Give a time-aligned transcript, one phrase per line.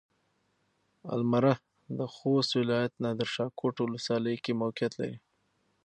[1.15, 1.53] المره
[1.97, 5.17] د خوست ولايت نادرشاه کوټ ولسوالۍ کې موقعيت لري.